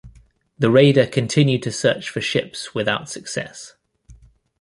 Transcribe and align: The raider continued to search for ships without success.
The 0.57 0.71
raider 0.71 1.05
continued 1.05 1.61
to 1.61 1.71
search 1.71 2.09
for 2.09 2.21
ships 2.21 2.73
without 2.73 3.07
success. 3.07 3.75